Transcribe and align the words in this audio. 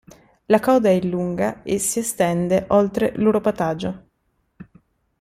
La 0.47 0.59
coda 0.59 0.89
è 0.89 0.99
lunga 1.03 1.61
e 1.61 1.77
si 1.77 1.99
estende 1.99 2.65
oltre 2.69 3.13
l'uropatagio. 3.17 4.05